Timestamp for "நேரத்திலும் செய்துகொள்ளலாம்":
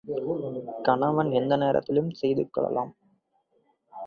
1.57-2.91